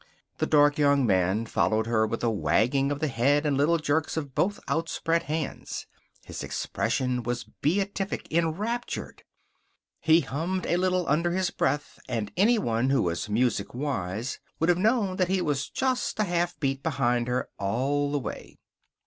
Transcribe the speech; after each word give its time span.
The 0.39 0.47
dark 0.47 0.79
young 0.79 1.05
man 1.05 1.45
followed 1.45 1.85
her 1.85 2.07
with 2.07 2.23
a 2.23 2.29
wagging 2.31 2.91
of 2.91 2.99
the 3.01 3.07
head 3.07 3.45
and 3.45 3.55
little 3.55 3.77
jerks 3.77 4.17
of 4.17 4.33
both 4.33 4.59
outspread 4.67 5.21
hands. 5.29 5.85
His 6.25 6.41
expression 6.43 7.21
was 7.21 7.43
beatific, 7.43 8.27
enraptured. 8.33 9.21
He 9.99 10.21
hummed 10.21 10.65
a 10.65 10.77
little 10.77 11.07
under 11.07 11.33
his 11.33 11.51
breath 11.51 11.99
and 12.09 12.31
anyone 12.35 12.89
who 12.89 13.03
was 13.03 13.29
music 13.29 13.75
wise 13.75 14.39
would 14.59 14.69
have 14.69 14.79
known 14.79 15.17
that 15.17 15.27
he 15.27 15.39
was 15.39 15.69
just 15.69 16.17
a 16.19 16.23
half 16.23 16.59
beat 16.59 16.81
behind 16.81 17.27
her 17.27 17.49
all 17.59 18.11
the 18.11 18.17
way. 18.17 18.57